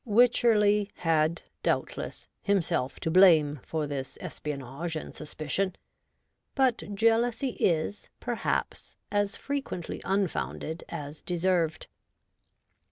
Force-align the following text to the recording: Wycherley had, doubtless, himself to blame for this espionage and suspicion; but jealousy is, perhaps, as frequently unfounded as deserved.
Wycherley 0.03 0.89
had, 0.95 1.43
doubtless, 1.61 2.27
himself 2.41 2.99
to 3.01 3.11
blame 3.11 3.59
for 3.63 3.85
this 3.85 4.17
espionage 4.19 4.95
and 4.95 5.13
suspicion; 5.13 5.75
but 6.55 6.81
jealousy 6.95 7.51
is, 7.59 8.09
perhaps, 8.19 8.95
as 9.11 9.37
frequently 9.37 10.01
unfounded 10.03 10.83
as 10.89 11.21
deserved. 11.21 11.85